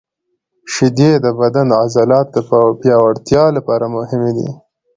شیدې 0.73 1.11
د 1.23 1.25
بدن 1.39 1.65
د 1.69 1.73
عضلاتو 1.83 2.39
د 2.75 2.77
پیاوړتیا 2.79 3.43
لپاره 3.57 3.85
مهمې 3.97 4.31
دي. 4.37 4.49